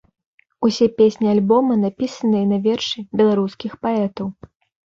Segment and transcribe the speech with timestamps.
[0.67, 4.27] Усе песні альбома напісаныя на вершы беларускіх паэтаў.